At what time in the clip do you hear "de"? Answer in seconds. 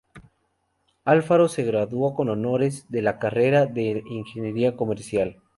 2.89-3.03, 3.67-4.01